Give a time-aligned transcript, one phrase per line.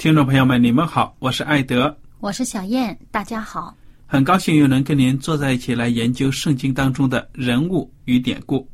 [0.00, 8.66] 听众朋友们，你们好，我是艾德，我是小燕，大家好，很高兴又能跟您坐在一起来研究圣经当中的人物与典故。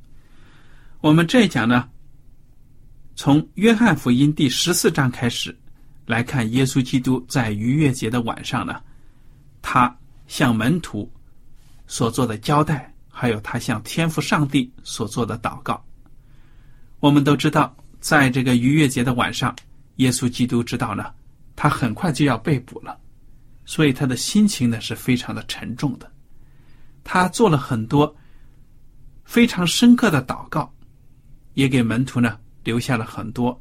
[1.00, 1.88] 我们这一讲呢，
[3.16, 5.52] 从约翰福音第十四章开始
[6.06, 8.80] 来看耶稣基督在逾越节的晚上呢，
[9.60, 9.92] 他
[10.28, 11.12] 向门徒
[11.88, 15.84] 所做的交代，还有他向天父上帝所做的祷告。
[17.00, 19.52] 我们都知道，在这个逾越节的晚上。
[19.96, 21.12] 耶稣基督知道呢，
[21.54, 22.98] 他很快就要被捕了，
[23.64, 26.10] 所以他的心情呢是非常的沉重的。
[27.02, 28.14] 他做了很多
[29.24, 30.72] 非常深刻的祷告，
[31.54, 33.60] 也给门徒呢留下了很多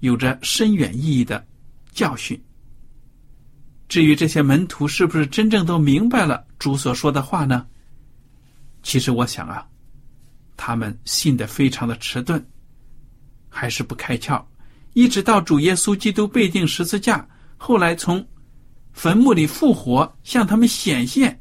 [0.00, 1.46] 有着深远意义的
[1.92, 2.40] 教训。
[3.88, 7.66] 至于这些门徒是不是真正都明白了主所说的话呢？
[8.82, 9.66] 其实我想啊，
[10.56, 12.42] 他们信的非常的迟钝，
[13.48, 14.44] 还是不开窍。
[14.98, 17.24] 一直到主耶稣基督被钉十字架，
[17.56, 18.26] 后来从
[18.92, 21.40] 坟墓里复活，向他们显现，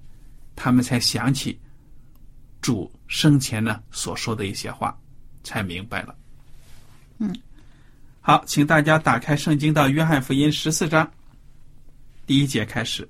[0.55, 1.59] 他们才想起
[2.61, 4.95] 主生前呢所说的一些话，
[5.43, 6.15] 才明白了。
[7.17, 7.35] 嗯，
[8.21, 11.11] 好，请大家打开圣经到约翰福音十四章
[12.27, 13.09] 第一节开始。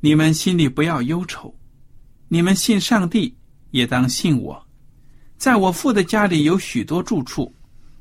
[0.00, 1.54] 你们心里不要忧愁，
[2.26, 3.32] 你们信上帝
[3.70, 4.60] 也当信我，
[5.36, 7.54] 在我父的家里有许多住处。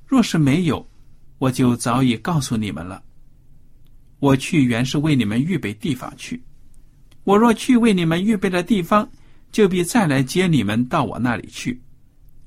[0.07, 0.87] 若是没有，
[1.37, 3.03] 我就早已告诉你们了。
[4.19, 6.41] 我去原是为你们预备地方去。
[7.25, 9.07] 我若去为你们预备了地方，
[9.51, 11.79] 就必再来接你们到我那里去。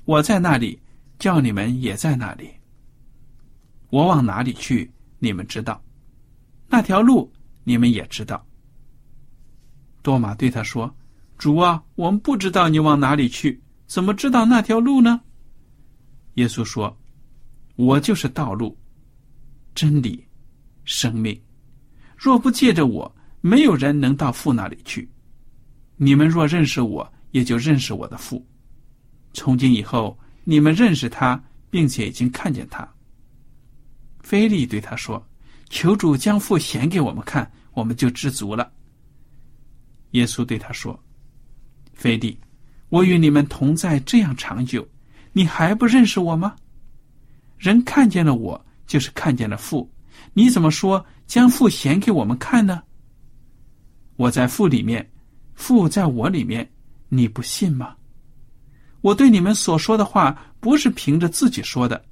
[0.06, 0.80] 我在那里，
[1.18, 2.50] 叫你们也在那里。
[3.90, 5.74] 我往哪里去，你们知道；
[6.68, 7.30] 那条路，
[7.62, 8.44] 你们也知道。
[10.02, 10.92] 多马对他说
[11.36, 15.20] ：“主啊，我们不知道你往哪里去，怎么知道那条路呢？”
[16.34, 16.96] 耶稣说。
[17.76, 18.76] 我就是道路、
[19.74, 20.24] 真理、
[20.84, 21.40] 生命。
[22.16, 25.08] 若不借着我，没有人能到父那里去。
[25.96, 28.46] 你们若认识我，也就认识我的父。
[29.32, 32.86] 从今以后，你们认识他，并且已经看见他。
[34.20, 35.26] 菲利对他说
[35.70, 38.70] ：“求主将父显给我们看，我们就知足了。”
[40.12, 41.02] 耶稣对他说
[41.94, 42.38] ：“菲利，
[42.90, 44.86] 我与你们同在这样长久，
[45.32, 46.54] 你还不认识我吗？”
[47.60, 49.88] 人看见了我，就是看见了父。
[50.32, 52.82] 你怎么说将父显给我们看呢？
[54.16, 55.06] 我在父里面，
[55.52, 56.66] 父在我里面，
[57.10, 57.94] 你不信吗？
[59.02, 62.02] 我对你们所说的话，不是凭着自己说的，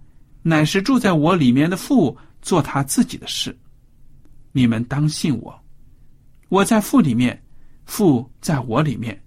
[0.42, 3.58] 乃是住在我里面的父做他自己的事。
[4.52, 5.58] 你们当信我。
[6.50, 7.42] 我在父里面，
[7.86, 9.18] 父在我里面。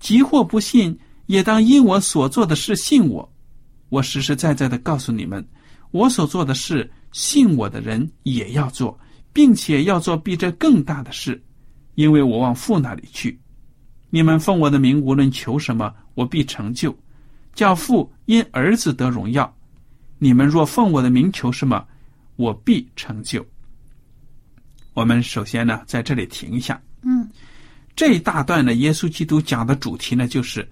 [0.00, 3.32] 即或不信，也当因我所做的事信我。
[3.88, 5.46] 我实实在在的告诉你们。
[5.90, 8.98] 我所做的事，信我的人也要做，
[9.32, 11.42] 并且要做比这更大的事，
[11.94, 13.38] 因为我往父那里去。
[14.10, 16.96] 你们奉我的名无论求什么，我必成就，
[17.54, 19.56] 叫父因儿子得荣耀。
[20.18, 21.86] 你们若奉我的名求什么，
[22.36, 23.44] 我必成就。
[24.94, 26.80] 我们首先呢，在这里停一下。
[27.02, 27.28] 嗯，
[27.94, 30.68] 这一大段呢，耶稣基督讲的主题呢，就是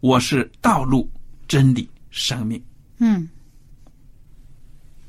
[0.00, 1.10] 我是道路、
[1.48, 2.62] 真理、生命。
[2.98, 3.28] 嗯，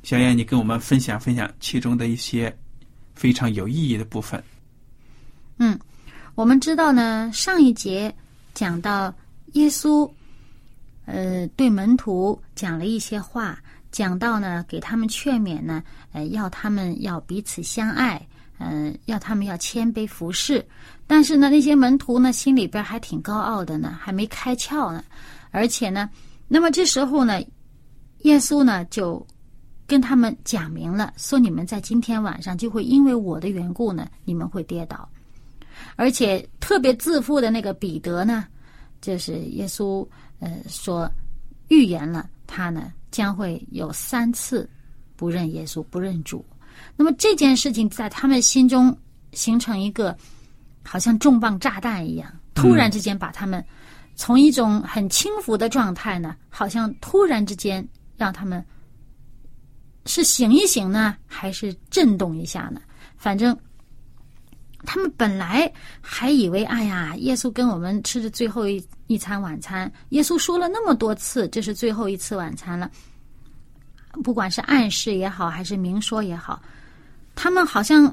[0.04, 2.56] 小燕，你跟我们分享分享其中的一些
[3.14, 4.44] 非常有意义的部分。
[5.58, 5.80] 嗯，
[6.34, 8.14] 我们知道呢，上一节
[8.54, 9.14] 讲到
[9.54, 10.10] 耶稣，
[11.06, 13.60] 呃，对门徒讲了一些话，
[13.92, 15.84] 讲到呢，给他们劝勉呢，
[16.14, 18.20] 呃，要他们要彼此相爱，
[18.58, 20.66] 嗯、要他们要谦卑服侍。
[21.06, 25.04] 但是呢，那些门徒呢，心里边还挺高傲的呢，还没开窍呢，
[25.52, 26.10] 而且呢，
[26.48, 27.40] 那么这时候呢，
[28.24, 29.24] 耶稣呢就
[29.92, 35.06] 跟他们讲明了，说你们在今天晚上就会因为我的缘故呢，你们会跌倒。
[35.98, 38.48] 而且特别自负的那个彼得呢，
[39.02, 40.08] 就是耶稣
[40.40, 41.12] 呃说
[41.68, 44.70] 预言了他呢将会有三次
[45.18, 46.46] 不认耶稣、不认主。
[46.96, 48.98] 那么这件事情在他们心中
[49.34, 50.18] 形成一个
[50.86, 53.62] 好像重磅炸弹一样，突然之间把他们
[54.16, 57.86] 从一种很轻浮的状态呢，好像突然之间
[58.16, 58.66] 让他们
[60.06, 62.82] 是醒一醒呢，还是震动一下呢？
[63.18, 63.58] 反正。
[64.84, 65.72] 他们本来
[66.02, 72.90] 还以为，哎呀，耶稣跟我们吃的最后一一餐晚餐，耶稣说了那么多次，这是最后一次晚餐了。
[74.24, 76.60] 不管是暗示也好，还是明说也好，
[77.36, 78.12] 他们好像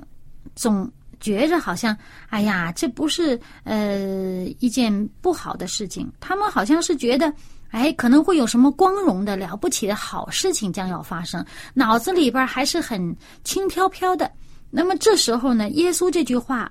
[0.54, 1.96] 总觉着好像，
[2.28, 4.92] 哎呀，这不是呃一件
[5.22, 6.06] 不好的事情。
[6.20, 7.32] 他们好像是觉得，
[7.70, 11.44] 哎，可能会有什么光荣的了不起的好事情将要发生，
[11.74, 14.30] 脑子里边还是很轻飘飘的。
[14.70, 16.70] 那么这时候呢，耶稣这句话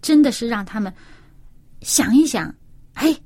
[0.00, 0.92] 真的是让他们
[1.80, 2.52] 想一想，
[2.94, 3.16] 哎，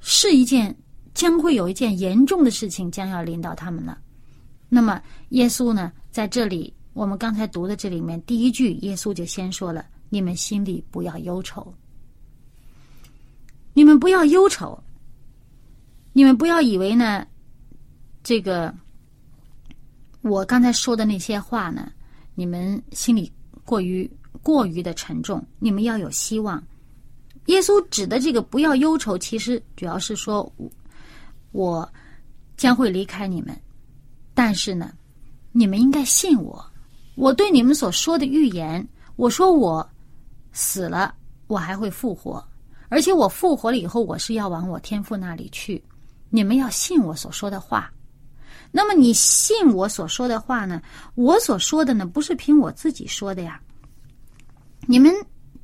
[0.00, 0.76] 是一件
[1.12, 3.98] 将会有一件严重的事情将要临到他们了。
[4.68, 5.00] 那么
[5.30, 11.72] 耶稣呢，在这里我们刚才读的这里面第一句，耶稣就先说了：“你们心里不要忧愁，
[13.72, 14.80] 你们不要忧愁，
[16.14, 17.26] 你们不要以为呢，
[18.22, 18.74] 这个
[20.22, 21.92] 我刚才说的那些话呢。”
[22.36, 23.30] 你们心里
[23.64, 24.10] 过于
[24.42, 26.60] 过于的沉重，你们要有希望。
[27.46, 30.52] 耶稣指的这个不要忧愁，其实主要是说，
[31.52, 31.88] 我
[32.56, 33.56] 将会离开你们，
[34.34, 34.92] 但是呢，
[35.52, 36.60] 你们应该信我。
[37.14, 38.84] 我对你们所说的预言，
[39.14, 39.88] 我说我
[40.50, 41.14] 死了，
[41.46, 42.44] 我还会复活，
[42.88, 45.80] 而且我复活了以后，我是要往我天父那里去。
[46.34, 47.88] 你们要信我所说的话。
[48.72, 50.82] 那么你信我所说的话呢？
[51.14, 53.60] 我所说的呢，不是凭我自己说的呀。
[54.80, 55.14] 你们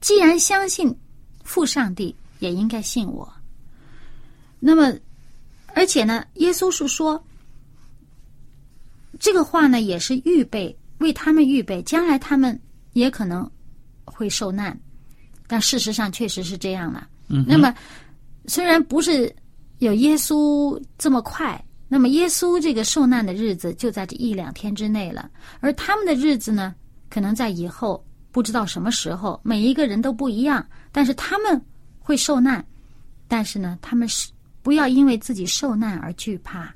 [0.00, 0.96] 既然相信
[1.42, 3.28] 父上帝，也应该信我。
[4.60, 4.96] 那么，
[5.74, 7.20] 而且呢，耶稣是说
[9.18, 12.56] 这个话呢，也是预备为他们预备，将来他们
[12.92, 13.50] 也可能
[14.04, 14.78] 会受难。
[15.48, 17.08] 但事实上确实是这样了。
[17.26, 17.74] 嗯，那么
[18.46, 19.34] 虽然不是
[19.80, 21.62] 有耶稣这么快。
[21.92, 25.28] 那么，耶稣这个受难的日子就在这一两天之内了，
[25.58, 26.72] 而他们的日子呢，
[27.08, 29.40] 可能在以后不知道什么时候。
[29.42, 31.60] 每一个人都不一样，但是他们
[31.98, 32.64] 会受难，
[33.26, 34.30] 但是呢，他们是
[34.62, 36.72] 不要因为自己受难而惧怕，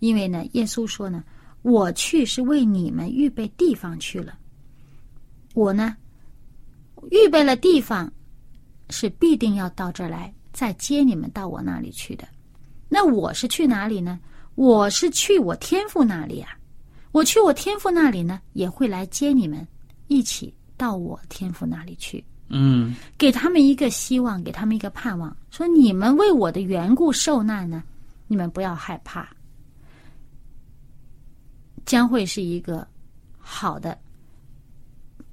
[0.00, 1.22] 因为呢，耶稣说呢，
[1.62, 4.36] 我去是为你们预备地方去了，
[5.54, 5.96] 我呢，
[7.12, 8.12] 预备了地方，
[8.90, 12.26] 是必定要到这儿来再接你们到我那里去的。
[12.88, 14.18] 那我是去哪里呢？
[14.54, 16.58] 我是去我天父那里啊，
[17.12, 19.66] 我去我天父那里呢，也会来接你们，
[20.08, 22.24] 一起到我天父那里去。
[22.48, 27.84] 嗯，给他们一个希望，给他们一个盼望，说你们为我的缘故受难呢，
[28.26, 29.28] 你们不要害怕，
[31.84, 32.88] 将会是一个
[33.38, 33.96] 好的，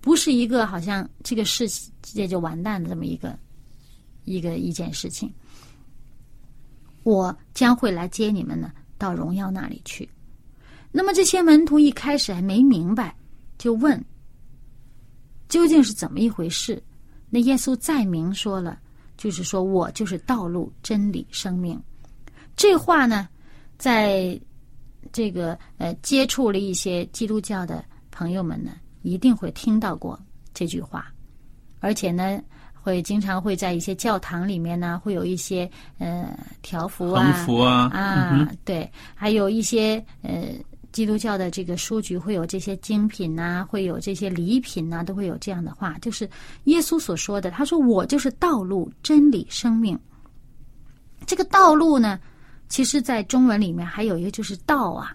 [0.01, 1.67] 不是一个好像这个世
[2.01, 3.39] 界就完蛋的这么一个
[4.25, 5.33] 一个一件事情。
[7.05, 8.73] 我将会来接你们呢。
[8.97, 10.09] 到荣耀那里去，
[10.89, 13.13] 那么这些门徒一开始还没明白，
[13.57, 14.03] 就问
[15.49, 16.81] 究竟是怎么一回事。
[17.29, 18.79] 那耶稣再明说了，
[19.17, 21.77] 就是说我就是道路、真理、生命。
[22.55, 23.27] 这话呢，
[23.77, 24.39] 在
[25.11, 28.71] 这个呃接触了一些基督教的朋友们呢，
[29.01, 30.17] 一定会听到过
[30.53, 31.13] 这句话，
[31.81, 32.41] 而且呢。
[32.85, 40.49] 会经常会在一些教堂里面呢，会有一些呃条幅啊，横幅啊，啊，对，还有一些呃
[40.91, 46.29] 基督教的这个书局会有这些精品呐，会有这些礼品呐，都会有这样的话，就是
[46.65, 49.99] 耶稣所说的，他说我就是道路、真理、生命。
[51.25, 52.19] 这个道路呢，
[52.69, 55.11] 其实在中文里面还有一个就是道啊。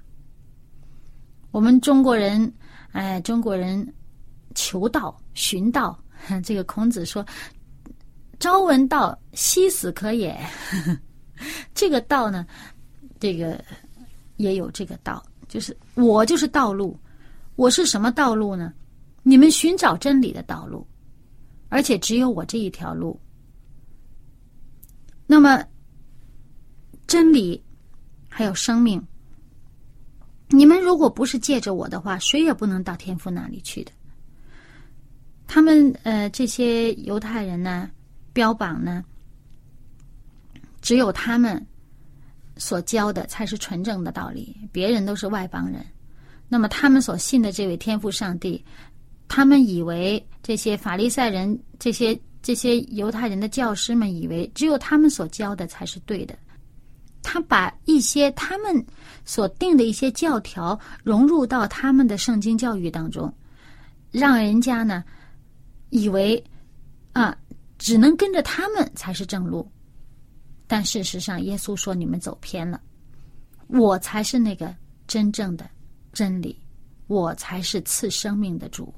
[1.53, 2.53] 我们中国人，
[2.91, 3.87] 哎，中国人
[4.57, 5.97] 求道、寻道，
[6.43, 7.25] 这个孔子说。
[8.41, 10.37] 朝闻道，夕死可也。
[11.75, 12.47] 这个道呢，
[13.21, 13.63] 这个
[14.37, 16.99] 也有这个道，就是我就是道路。
[17.57, 18.73] 我是什么道路呢？
[19.23, 20.87] 你们寻找真理的道路，
[21.69, 23.21] 而且只有我这一条路。
[25.27, 25.63] 那么，
[27.07, 27.63] 真理
[28.27, 29.07] 还有生命，
[30.49, 33.93] 你们如果不是借着我的话，谁也不能到天父那里去的。
[35.47, 37.91] 他们呃，这些犹太人呢，
[38.33, 39.05] 标榜呢。
[40.81, 41.65] 只有他们
[42.57, 45.85] 所教的才是纯正的道理，别人都是外邦人。
[46.49, 48.65] 那么他们所信的这位天赋上帝，
[49.29, 56.35] 他们以为这些法利赛人、这些这些犹太人的教师们以为只有他们所教的才是对的。
[57.23, 58.85] 他把一些他们
[59.27, 63.33] 所定的一些教条融入到他们的圣经教育当中，
[64.11, 65.05] 让人家呢
[65.91, 66.43] 以为
[67.13, 67.37] 啊，
[67.81, 69.67] 只能跟着他们才是正路。
[70.67, 72.79] 但事实上，耶稣说：“你们走偏了，
[73.69, 74.77] 我才是那个
[75.09, 75.69] 真正的
[76.13, 76.61] 真理，
[77.07, 78.95] 我才是赐生命的主。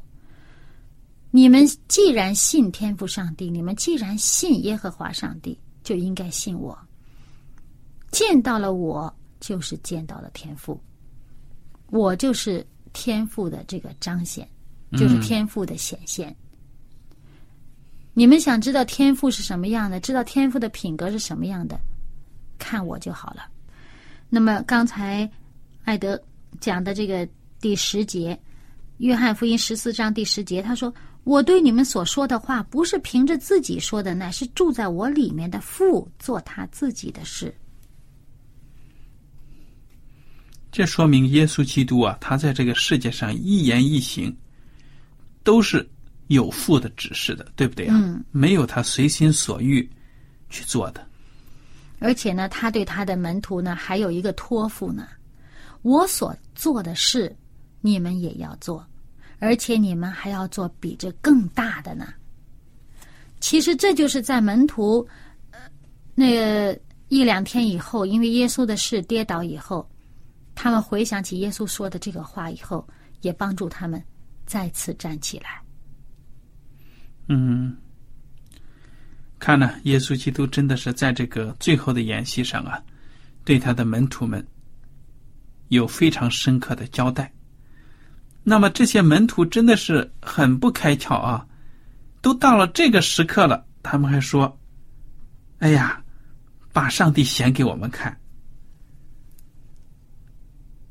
[1.30, 6.76] 你们既然信天赋上帝，你们既然信耶和华上帝，就应该信我。
[8.10, 10.78] 见到了我，就是见到了天赋，
[11.88, 14.46] 我就是天赋的这个彰显，
[14.98, 16.36] 就是天赋的显现。”
[18.14, 19.98] 你们想知道天赋是什么样的？
[19.98, 21.78] 知道天赋的品格是什么样的？
[22.58, 23.48] 看我就好了。
[24.28, 25.28] 那么刚才
[25.84, 26.20] 艾德
[26.60, 27.26] 讲的这个
[27.60, 28.34] 第十节，
[28.98, 30.92] 《约翰福音》十四章第十节，他说
[31.24, 37.52] ：“我对你们所说的话，不是凭着自己说的，乃是住在我里面的父做他自己的事。”
[40.70, 44.36] 这说明耶稣基督啊，他在这个世界上一言一行
[45.42, 45.88] 都是。
[46.32, 48.24] 有父的指示的，对不对啊？
[48.30, 49.88] 没有他随心所欲
[50.50, 51.06] 去做的。
[51.98, 55.06] 而且呢，他对他的门徒呢，还有一个托付呢。
[55.82, 57.34] 我所做的事，
[57.80, 58.84] 你们也要做，
[59.38, 62.12] 而且你们还要做比这更大的呢。
[63.40, 65.06] 其实这就是在门徒
[65.50, 65.58] 呃
[66.14, 69.88] 那个一两天以后，因为耶稣的事跌倒以后，
[70.54, 72.86] 他们回想起耶稣说的这个话以后，
[73.20, 74.02] 也帮助他们
[74.44, 75.61] 再次站起来。
[77.28, 77.76] 嗯，
[79.38, 82.82] 看呢，耶稣基督真的是在这个最后的演戏上啊，
[83.44, 84.46] 对他的门徒们
[85.68, 87.32] 有非常深刻的交代。
[88.42, 91.46] 那么这些门徒真的是很不开窍啊，
[92.20, 94.60] 都到了这个时刻了，他们还说
[95.60, 96.02] ：“哎呀，
[96.72, 98.18] 把上帝显给我们看。”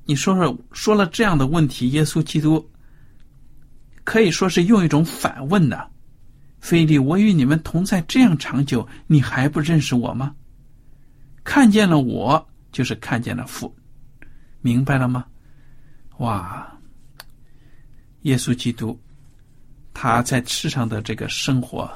[0.07, 2.71] 你说说，说了这样的问题，耶稣基督
[4.05, 5.90] 可以说是用一种反问呢。
[6.61, 10.33] 菲利，我与你们同在这样长久，你还不认识我吗？
[11.43, 13.75] 看见了我，就是看见了父，
[14.61, 15.25] 明白了吗？
[16.19, 16.71] 哇！
[18.21, 18.97] 耶稣基督，
[19.91, 21.91] 他在世上的这个生活、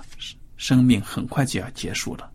[0.57, 2.31] 生命很快就要结束了。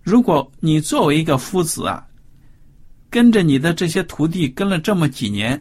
[0.00, 2.06] 如果你作为一个夫子啊，
[3.10, 5.60] 跟着你的这些徒弟跟了这么几年，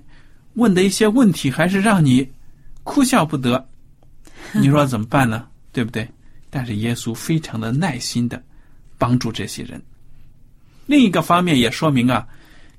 [0.53, 2.31] 问的一些问题还是让你
[2.83, 3.67] 哭笑不得，
[4.53, 5.47] 你说怎么办呢？
[5.71, 6.07] 对不对？
[6.49, 8.43] 但是耶稣非常的耐心的
[8.97, 9.81] 帮助这些人。
[10.85, 12.27] 另一个方面也说明啊，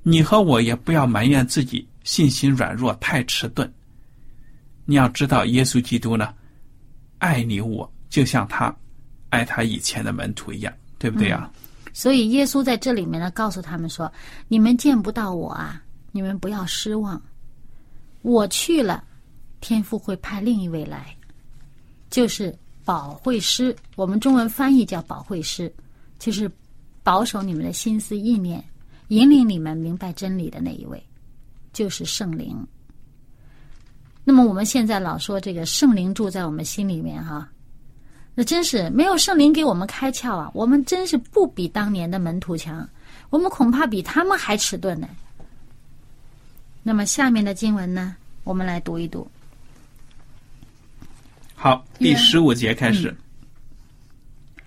[0.03, 3.73] 你和我也不要埋怨自己信心软弱、太迟钝。
[4.85, 6.35] 你要知道，耶稣基督呢，
[7.17, 8.77] 爱你我，就像他
[9.31, 11.51] 爱他以前的门徒一样，对不对啊？
[11.95, 14.13] 所以耶稣在这里面呢，告诉他们说
[14.49, 17.23] ：“你们见不到我啊，你们不要失望。
[18.21, 19.03] 我去了，
[19.63, 21.17] 天父会派另一位来，
[22.11, 25.73] 就是。”保惠师，我们中文翻译叫保惠师，
[26.19, 26.51] 就是
[27.03, 28.63] 保守你们的心思意念，
[29.09, 31.03] 引领你们明白真理的那一位，
[31.73, 32.57] 就是圣灵。
[34.25, 37.49] 那么我们现在老说这个圣灵住在我们心里面哈，
[38.35, 42.89] 那真是没有圣灵给我们开窍啊，我们真是不比当年的门徒强，
[43.31, 45.09] 我们恐怕比他们还迟钝呢。
[46.83, 49.27] 那么下面的经文呢，我们来读一读。
[51.63, 53.17] 好，第十五节开始。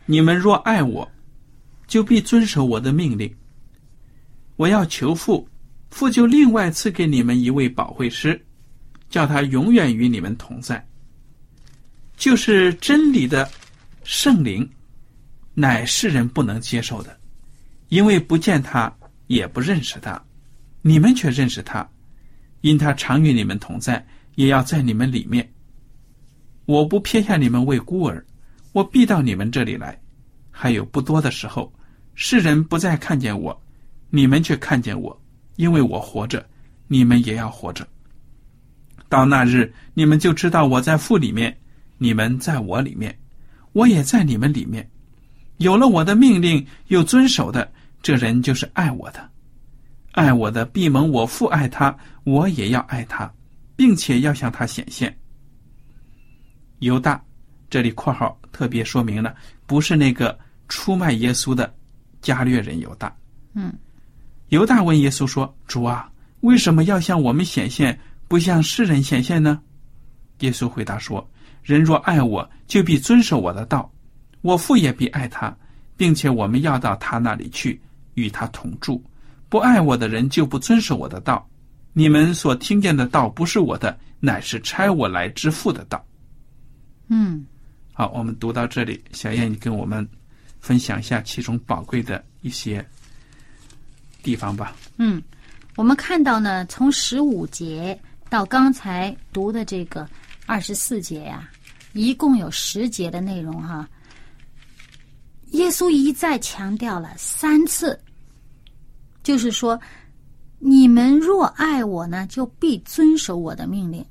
[0.05, 1.11] 你们若爱我，
[1.87, 3.29] 就必遵守我的命令。
[4.55, 5.45] 我要求父，
[5.89, 8.41] 父就另外赐给你们一位保惠师，
[9.09, 10.87] 叫他永远与你们同在。
[12.15, 13.51] 就是真理的
[14.05, 14.65] 圣灵，
[15.53, 17.19] 乃世人不能接受的，
[17.89, 18.89] 因为不见他，
[19.27, 20.23] 也不认识他。
[20.81, 21.85] 你们却认识他，
[22.61, 25.51] 因他常与你们同在，也要在你们里面。
[26.65, 28.25] 我不撇下你们为孤儿，
[28.71, 29.99] 我必到你们这里来。
[30.49, 31.71] 还有不多的时候，
[32.15, 33.61] 世人不再看见我，
[34.09, 35.21] 你们却看见我，
[35.57, 36.45] 因为我活着，
[36.87, 37.87] 你们也要活着。
[39.09, 41.55] 到那日，你们就知道我在父里面，
[41.97, 43.15] 你们在我里面，
[43.73, 44.89] 我也在你们里面。
[45.57, 49.29] 有了我的命令又遵守的，这人就是爱我的。
[50.13, 53.31] 爱我的必蒙我父爱他，我也要爱他，
[53.75, 55.15] 并且要向他显现。
[56.79, 57.23] 犹大，
[57.69, 61.73] 这里括号特别说明了，不是那个出卖耶稣的
[62.21, 63.15] 加略人犹大。
[63.53, 63.73] 嗯，
[64.49, 66.09] 犹大问耶稣说：“主啊，
[66.41, 69.61] 为什么要向我们显现，不向世人显现呢？”
[70.39, 71.25] 耶稣回答说
[71.63, 73.91] ：“人若爱我，就必遵守我的道。”
[74.41, 75.55] 我父也必爱他，
[75.97, 77.81] 并且我们要到他那里去，
[78.13, 79.03] 与他同住。
[79.49, 81.47] 不爱我的人就不遵守我的道。
[81.93, 86.05] 你们所听见的道不是我的，乃是差我来之父的道。
[87.07, 87.45] 嗯，
[87.93, 90.07] 好，我们读到这里，小燕，你跟我们
[90.59, 92.85] 分享一下其中宝贵的一些
[94.23, 94.75] 地方吧。
[94.97, 95.21] 嗯，
[95.75, 100.07] 我们看到呢，从十五节到刚才读的这个
[100.45, 101.49] 二十四节呀，
[101.93, 103.87] 一共有十节的内容哈。
[105.51, 107.97] 耶稣一再强调了三次，
[109.23, 109.79] 就是说，
[110.59, 114.03] 你们若爱我呢，就必遵守我的命令。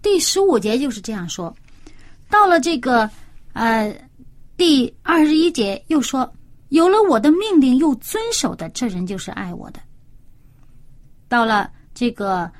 [0.00, 1.54] 第十五节就是这样说。
[2.30, 3.10] 到了这个
[3.52, 3.94] 呃
[4.56, 6.32] 第二十一节又说，
[6.68, 9.80] 有了我的命令又遵守的，这人就是爱我的。
[11.28, 12.50] 到了这个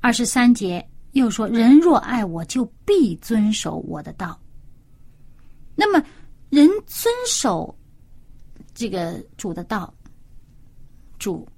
[0.00, 4.40] 二十三节又说，人若爱我，就必遵守我的道。
[5.74, 6.02] 那么。
[6.50, 7.72] 人遵守
[8.74, 9.94] 这个主的道，
[11.16, 11.48] 主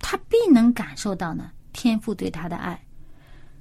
[0.00, 2.76] 他必能感受到呢天父对他的爱。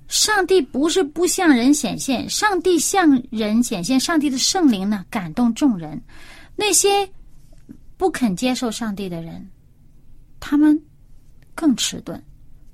[0.07, 3.99] 上帝不是不向人显现，上帝向人显现。
[3.99, 6.01] 上帝的圣灵呢感动众人，
[6.55, 7.09] 那些
[7.97, 9.47] 不肯接受上帝的人，
[10.39, 10.81] 他们
[11.53, 12.21] 更迟钝，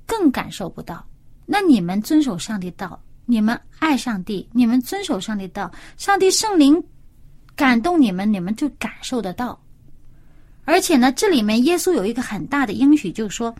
[0.06, 1.04] 更感受不到。
[1.44, 6.82] 那你们遵守上帝道，你们爱上帝，你们遵守上帝道，上帝圣灵。
[7.56, 9.56] 感动你们，你们就感受得到。
[10.64, 13.54] 而且呢，这里面耶稣有一个很大的应许，就是说：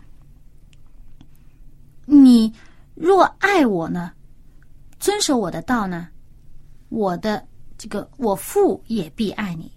[2.05, 2.51] 你
[2.95, 4.11] 若爱我呢，
[4.99, 6.07] 遵守我的道呢，
[6.89, 7.45] 我的
[7.77, 9.71] 这个我父也必爱你。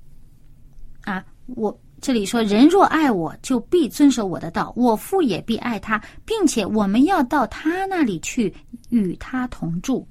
[1.03, 8.55] 啊，我这里说，人若爱我，就必遵守我的道，我父也必爱他，并且我们要到他那里去，
[8.91, 10.07] 与他同住。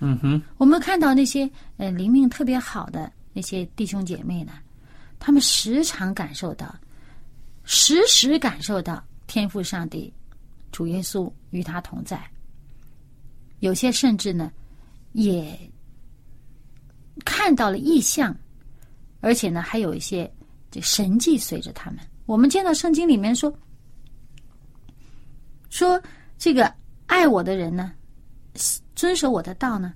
[0.00, 3.10] 嗯哼，我们看到那些呃灵命特别好的。
[3.34, 4.52] 那些弟兄姐妹呢？
[5.18, 6.74] 他们时常感受到，
[7.64, 10.12] 时时感受到天赋上帝、
[10.72, 12.20] 主耶稣与他同在。
[13.60, 14.50] 有些甚至呢，
[15.12, 15.56] 也
[17.24, 18.36] 看到了异象，
[19.20, 20.28] 而且呢，还有一些
[20.68, 22.00] 这神迹随着他们。
[22.26, 23.56] 我们见到圣经里面说，
[25.70, 26.02] 说
[26.38, 26.74] 这个
[27.06, 27.92] 爱我的人呢，
[28.96, 29.94] 遵守我的道呢，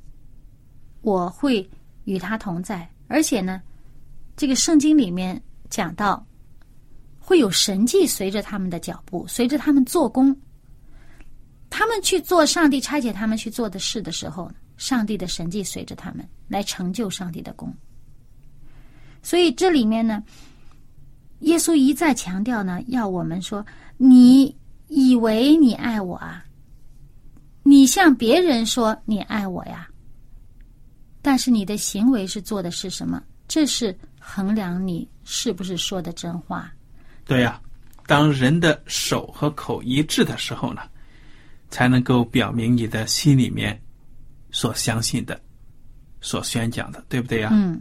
[1.01, 1.69] 我会
[2.05, 2.89] 与他同在。
[3.09, 3.61] 而且呢，
[4.37, 6.25] 这个圣经里面讲到，
[7.19, 10.37] 会有神迹随着他们的脚步，随着他们做工。
[11.79, 17.71] 他们去做上帝差遣他们去做的事的时候，上帝的神迹随着他们来成就上帝的功。
[19.23, 20.23] 所以这里面呢，
[21.41, 23.63] 耶稣一再强调呢，要我们说：
[23.99, 24.57] 你
[24.89, 26.43] 以为你爱我啊？
[27.63, 29.87] 你向别人说你爱我呀？
[31.21, 33.23] 但是你的行为是做的是什么？
[33.47, 36.73] 这是衡量你是不是说的真话。
[37.27, 37.61] 对呀，
[38.07, 40.81] 当人的手和口一致的时候呢，
[41.71, 43.81] 才能够表明你的心里面
[44.51, 45.41] 所相信的、
[46.21, 47.51] 所宣讲的，对不对呀？
[47.53, 47.81] 嗯。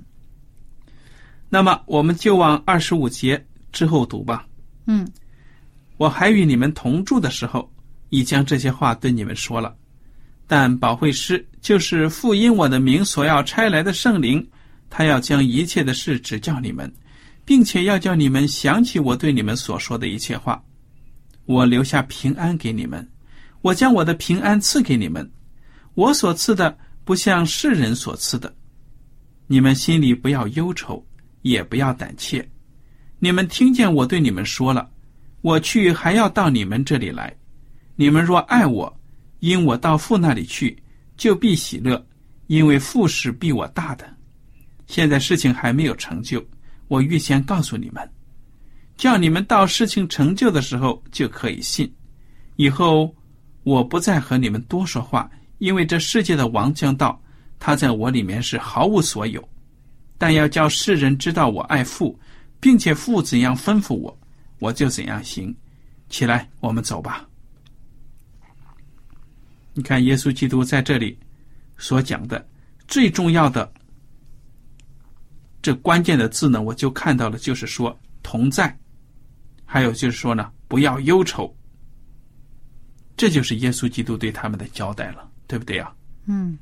[1.49, 4.47] 那么我们就往二十五节之后读吧。
[4.87, 5.07] 嗯。
[5.97, 7.71] 我还与你们同住的时候，
[8.09, 9.75] 已将这些话对你们说了。
[10.47, 14.45] 但保惠师就是复因我的名所要差来的圣灵，
[14.89, 16.93] 他要将一切的事指教你们，
[17.45, 20.61] 并且要叫你们想起我对你们所说的一切话。
[21.45, 23.07] 我留下平安给你们，
[23.65, 25.27] 我将我的平安赐给你们。
[25.95, 28.53] 我所赐的不像世人所赐的。
[29.47, 31.03] 你们心里不要忧愁，
[31.41, 32.47] 也不要胆怯。
[33.17, 34.87] 你们听见我对你们说了，
[35.41, 37.35] 我去还要到你们这里来。
[37.95, 38.95] 你们若爱我。
[39.39, 40.75] 因我到父那里去，
[41.17, 42.03] 就必喜乐，
[42.47, 44.07] 因为父是比我大的。
[44.87, 46.43] 现在事情还没有成就，
[46.87, 48.07] 我预先告诉你们，
[48.95, 51.91] 叫你们到事情成就的时候就可以信。
[52.55, 53.13] 以后
[53.65, 57.19] 我不再和你们多说话，因为这世界的王将到，
[57.57, 59.43] 他在我里面是毫无所有。
[60.19, 62.17] 但要叫世人知道我爱父，
[62.59, 64.15] 并且父怎样吩咐我，
[64.59, 65.53] 我就怎样行。
[66.09, 67.27] 起来，我们走吧。
[69.73, 71.17] 你看，耶稣基督在这里
[71.75, 72.47] 所讲的
[72.87, 73.69] 最重要的
[75.63, 78.77] 这关键的字呢，我就看到了，就是说同在，
[79.65, 81.51] 还有就是说呢，不要忧愁。
[83.17, 85.93] 这就是耶稣基督对他们的交代了，对不对啊？
[86.25, 86.57] 嗯，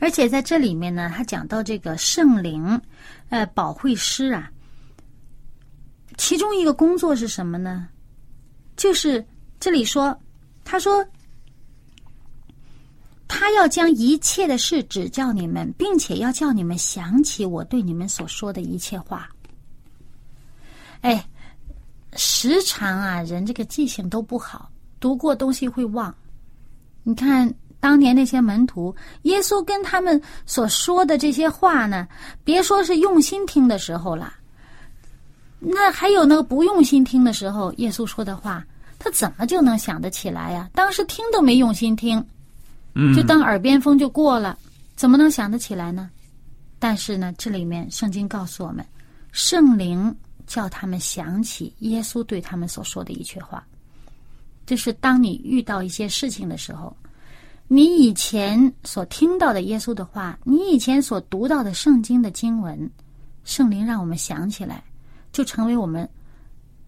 [0.00, 2.80] 而且在这里面呢，他讲到这个圣灵，
[3.28, 4.50] 呃，保惠师啊，
[6.16, 7.88] 其中一个工作是什么呢？
[8.76, 9.24] 就是
[9.60, 10.16] 这里说，
[10.64, 11.06] 他说，
[13.26, 19.28] 他要将一切的事指教你们，并且要叫你们想起我对你们所说的一切话。
[21.00, 21.24] 哎，
[22.14, 24.70] 时常啊，人这个记性都不好。
[25.00, 26.14] 读过东西会忘，
[27.02, 32.06] 你看当年那些门徒，耶稣跟他们所说的这些话呢，
[32.42, 34.32] 别说是用心听的时候了，
[35.60, 38.64] 那还有那个不用心听的时候，耶稣说的话，
[38.98, 40.68] 他怎么就能想得起来呀？
[40.74, 42.24] 当时听都没用心听，
[42.94, 44.58] 嗯，就当耳边风就过了，
[44.96, 46.10] 怎么能想得起来呢？
[46.80, 48.84] 但是呢，这里面圣经告诉我们，
[49.30, 50.14] 圣灵
[50.46, 53.64] 叫他们想起耶稣对他们所说的一句话。
[54.68, 56.94] 就是当你遇到一些事情的时候，
[57.68, 62.78] 你以前所听到的耶稣的话，你以前所读到的圣经的经文，
[63.44, 64.84] 圣灵让我们想起来，
[65.32, 66.06] 就成为我们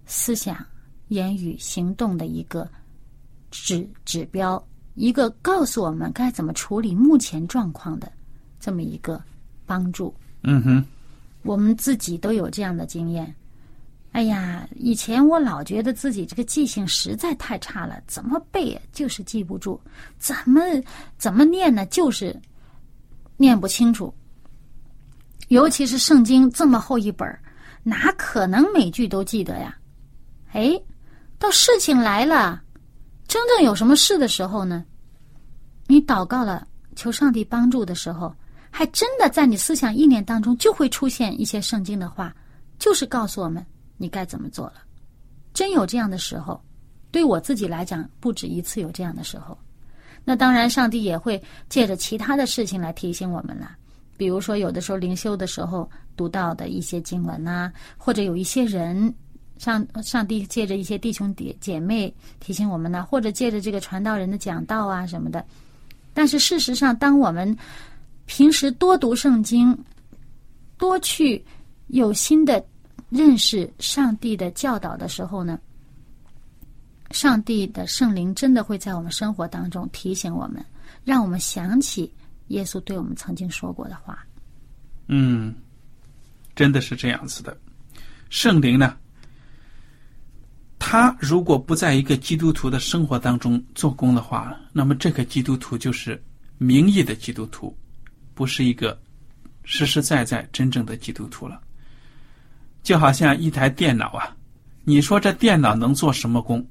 [0.05, 0.63] 思想、
[1.09, 2.69] 言语、行动的一个
[3.51, 4.63] 指指标，
[4.95, 8.13] 一个告诉我们该怎么处理目前状况的
[8.61, 9.23] 这么一个
[9.65, 10.15] 帮助。
[10.43, 10.85] 嗯哼，
[11.45, 13.35] 我们自己都有这样的经验。
[14.13, 19.81] 哎呀，以前我老觉得自己这个记性实在太差了，怎么背就是记不住，
[20.19, 20.61] 怎么
[21.17, 22.37] 怎么念呢，就是
[23.37, 24.13] 念不清楚。
[25.47, 27.39] 尤其是圣经这么厚一本
[27.83, 29.77] 哪可能每句都记得呀？
[30.53, 30.73] 哎，
[31.39, 32.61] 到事情来了，
[33.29, 34.85] 真正有什么事的时候呢？
[35.87, 38.35] 你祷告了，求上帝帮助的时候，
[38.71, 42.35] 还真的在你思想意念当中就会出现一些圣经的话，
[42.79, 43.65] 就是告诉我们。
[44.01, 44.77] 你该怎么做了？
[45.53, 46.59] 真有这样的时候，
[47.13, 49.59] 对我自己来讲，不止一次有这样的时候。
[50.25, 53.77] 那当然，上帝也会借着其他的事情来提醒我们了。
[54.17, 59.13] 比如说，有的时候灵修的时候读到的一些经文呐，或者有一些人，
[59.59, 65.45] 上上帝借着一些弟兄姐姐妹提醒我们呢，或者借着这个传道人的讲道啊什么的。
[66.15, 67.55] 但是事实上，当我们
[68.25, 69.77] 平时多读圣经，
[70.79, 71.45] 多去
[71.89, 72.65] 有心的。
[73.11, 75.59] 认识上帝的教导的时候呢，
[77.11, 80.65] 上帝的圣灵真的会在我们生活当中提醒我们，
[81.05, 82.13] 让我们想起
[82.49, 84.25] 耶稣对我们曾经说过的话。
[85.09, 85.53] 嗯，
[86.55, 87.57] 真的是这样子的。
[88.29, 88.97] 圣灵呢，
[90.79, 96.23] 他如果不在一个基督徒的生活当中做工的话，那么这个基督徒就是
[96.59, 97.77] 名义的基督徒，
[98.35, 98.97] 不是一个
[99.65, 101.61] 实实在在真正的基督徒了。
[102.83, 104.35] 就好像一台电脑啊，
[104.85, 106.67] 你说这电脑能做什么工？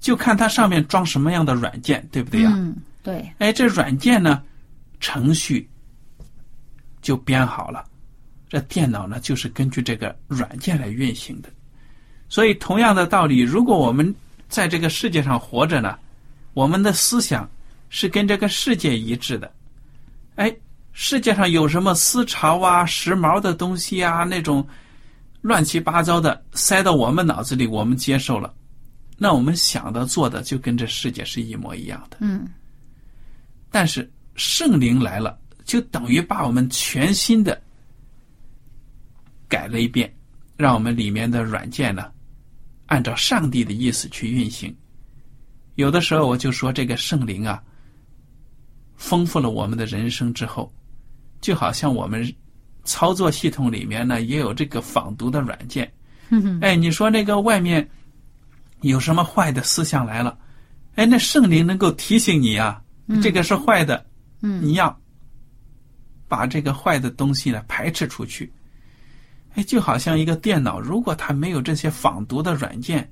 [0.00, 2.52] 就看它上面装什么样的软件，对不对呀？
[2.54, 3.28] 嗯，对。
[3.38, 4.42] 哎，这软件呢，
[5.00, 5.68] 程序
[7.00, 7.84] 就编好了，
[8.48, 11.48] 这电脑呢就是根据这个软件来运行的。
[12.28, 14.14] 所以，同样的道理，如果我们
[14.48, 15.98] 在这个世界上活着呢，
[16.54, 17.48] 我们的思想
[17.88, 19.52] 是跟这个世界一致的。
[20.34, 20.54] 哎，
[20.92, 24.66] 世界上有什么思潮啊、时髦的东西啊，那种。
[25.40, 28.52] 乱七八糟的塞到我们脑子里，我们接受了，
[29.16, 32.16] 那我们想的做的就跟这世界是一模一样的。
[32.20, 32.48] 嗯。
[33.70, 37.60] 但是圣灵来了，就等于把我们全新的
[39.48, 40.12] 改了一遍，
[40.56, 42.10] 让我们里面的软件呢，
[42.86, 44.74] 按照上帝的意思去运行。
[45.76, 47.62] 有的时候我就说，这个圣灵啊，
[48.96, 50.72] 丰富了我们的人生之后，
[51.40, 52.34] 就好像我们。
[52.88, 55.92] 操作系统里面呢，也有这个仿读的软件。
[56.62, 57.86] 哎，你说那个外面
[58.80, 60.38] 有什么坏的思想来了？
[60.94, 62.82] 哎，那圣灵能够提醒你啊，
[63.22, 64.04] 这个是坏的，
[64.40, 64.98] 你要
[66.26, 68.50] 把这个坏的东西呢排斥出去。
[69.54, 73.08] 哎，就好像一个电脑，如果它没有这些仿读的软件，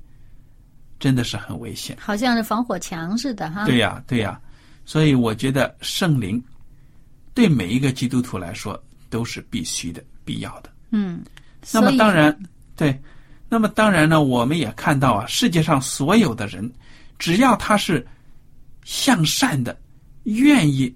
[0.99, 3.65] 真的是很危险，好像是防火墙似的哈。
[3.65, 4.39] 对呀，对呀，
[4.85, 6.43] 所以我觉得圣灵
[7.33, 8.81] 对每一个基督徒来说。
[9.09, 10.69] 都是必须的、必要的。
[10.91, 11.23] 嗯，
[11.71, 12.37] 那么当然，
[12.75, 12.99] 对，
[13.49, 16.71] 那么当然呢，我们也看到啊，世界上所有的人，
[17.19, 18.05] 只要他是
[18.83, 19.77] 向善的、
[20.23, 20.95] 愿意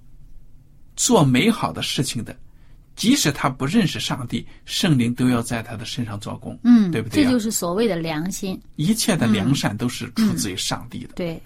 [0.96, 2.36] 做美好的事情的，
[2.96, 7.26] 即使他不认识上帝，圣灵都要在他的身上做工，嗯，对不对、啊？
[7.26, 8.60] 这就是所谓的良心。
[8.76, 11.14] 一切的良善都是出自于上帝的。
[11.16, 11.42] 对，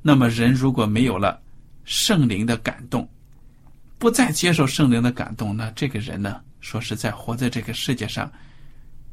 [0.00, 1.40] 那么人如果没有了
[1.84, 3.08] 圣灵的感动，
[4.02, 8.28] 不再接受圣灵的感动，那这个人呢，说实在，活在这个世界上，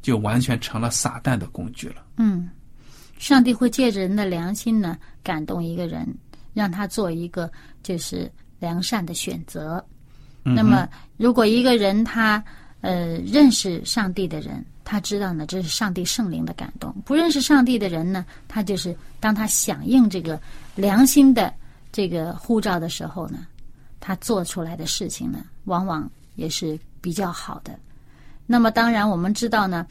[0.02, 2.04] 就完全成了撒旦的工具了。
[2.16, 2.50] 嗯，
[3.16, 6.12] 上帝会借着人的良心呢，感动一个人，
[6.54, 7.48] 让他做一个
[7.84, 9.86] 就是良善的选择。
[10.42, 12.42] 那么，如果一个人他
[12.80, 20.40] 呃认识上帝的人，他知道呢这是上帝圣灵的感动；不认识上帝的人呢，他就是当他响应这个
[20.74, 21.54] 良心的
[21.92, 23.46] 这个呼召的时候呢，
[24.00, 27.78] 他做出来的事情呢，往往也是比较好的。
[28.46, 29.86] 那么，当然我们知道呢，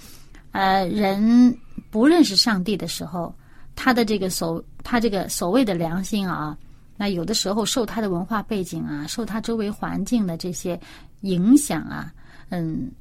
[0.52, 1.58] 呃，人
[1.90, 3.34] 不认识上帝的时候，
[3.76, 6.58] 他的这个所他这个所谓的良心啊。
[6.98, 10.78] 那有的时候受他的文化背景啊，受他周围环境的这些
[11.22, 12.12] 影响啊，
[12.50, 12.92] 嗯，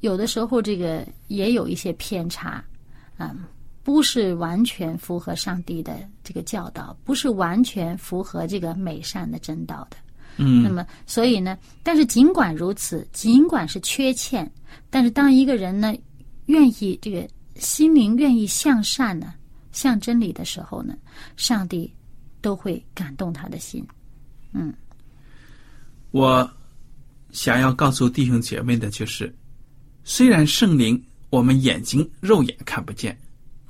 [0.00, 2.64] 有的时候这个也有一些偏差，
[3.16, 3.32] 啊，
[3.84, 9.96] 不是完全符合上帝的这个教导，不是完全符合这个美善的真道的。
[10.40, 14.50] 嗯，那么所以呢，但是尽管如此，尽管是缺欠，
[14.90, 15.94] 但是当一个人呢
[16.46, 19.34] 愿意这个心灵愿意向善呢，
[19.70, 20.94] 向真理的时候呢，
[21.36, 21.92] 上帝。
[22.42, 23.86] 都会感动他的心，
[24.54, 24.72] 嗯。
[26.10, 26.50] 我
[27.32, 29.30] 想要告诉弟兄姐妹的就是，
[30.04, 33.14] 虽然圣灵我们眼睛肉眼看不见，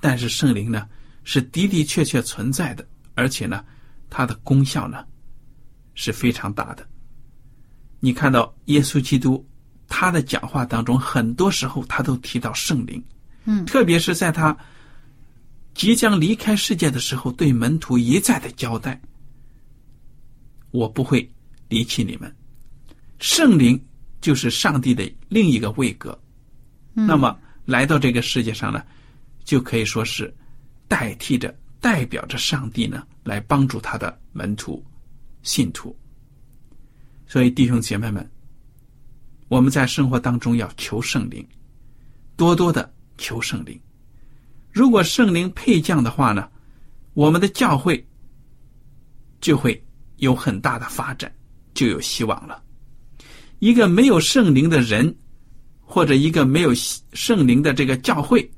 [0.00, 0.88] 但是圣灵呢
[1.24, 3.64] 是的的确确存在的，而且呢，
[4.08, 5.04] 它的功效呢
[6.00, 6.86] 是非常大的。
[8.00, 9.46] 你看到耶稣基督
[9.86, 13.04] 他的讲话当中，很多时候他都提到圣灵，
[13.44, 14.56] 嗯，特别是在他。
[15.74, 19.00] 即将离开世界的时候，对门徒一再的交代
[20.72, 21.30] ：“我不会
[21.68, 22.34] 离弃你们。”
[23.20, 23.80] 圣灵
[24.20, 26.18] 就是上帝的另一个位格。
[26.94, 28.82] 嗯、那么来到这个世界上呢，
[29.44, 30.34] 就可以说是
[30.88, 34.84] 代替着、代表着上帝呢，来帮助他的门徒、
[35.42, 35.96] 信徒。
[37.26, 38.28] 所以弟兄姐妹们，
[39.48, 41.46] 我们在生活当中要求圣灵，
[42.36, 43.80] 多多的求圣灵。
[44.72, 46.48] 如果圣灵配降的话呢，
[47.14, 48.04] 我们的教会
[49.40, 49.80] 就会
[50.16, 51.32] 有很大的发展，
[51.74, 52.62] 就有希望了。
[53.58, 55.14] 一个没有圣灵的人，
[55.80, 58.48] 或者一个没有圣灵的这个教会，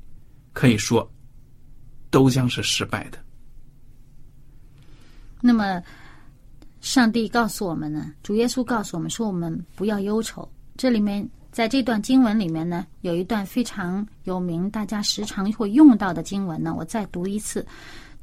[0.51, 1.11] 可以说
[2.09, 3.17] 都将是失败的。
[5.41, 5.81] 那么，
[6.83, 10.47] 上帝告诉我们呢，主耶稣告诉我们说，我们不要忧愁。
[10.77, 11.27] 这里面。
[11.53, 17.63] 在这段经文里面呢，有一段非常有名、大家时常会用到的经文呢，我再读一次，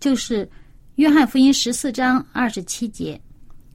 [0.01, 0.45] 就是
[0.97, 3.21] 《约翰福音》十四章二十七节，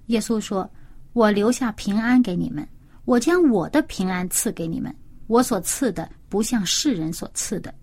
[0.07, 0.69] 耶稣说
[1.13, 2.67] ：“我留下平安给你们，
[3.05, 4.93] 我将我的平安赐给你们，
[5.27, 7.73] 我所赐的不像世人所赐的，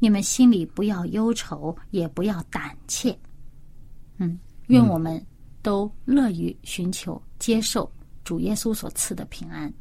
[0.00, 3.16] 你们心里不要忧愁，也不要胆怯。”
[4.18, 5.24] 嗯，愿我们
[5.62, 7.90] 都乐于寻求、接受
[8.24, 9.72] 主耶稣所赐的平安。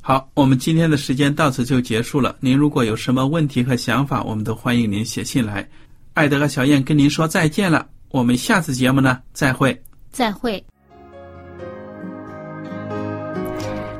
[0.00, 2.36] 好，我们今天的时间到此就结束了。
[2.40, 5.68] 您如果有什么问题和想法，我们都欢迎您写信来。
[6.14, 9.82] 艾德和小燕跟您说再见了，我们下次节目呢再会。
[10.10, 10.64] 再会。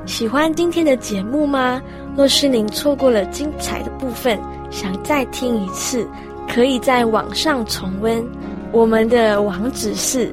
[0.06, 1.82] 喜欢今天的节目吗？
[2.16, 6.08] 若是您错过了精彩的部分，想再听一次，
[6.48, 8.24] 可以在网上重温。
[8.72, 10.32] 我们的网址是